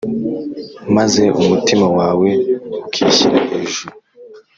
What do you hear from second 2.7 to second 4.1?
ukishyira hejuru,